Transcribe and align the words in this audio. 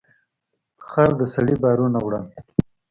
خر 0.87 1.09
د 1.19 1.21
سړي 1.33 1.55
بارونه 1.63 1.97
وړل. 2.01 2.25